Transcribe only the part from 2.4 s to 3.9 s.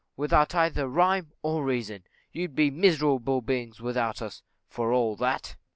be miserable beings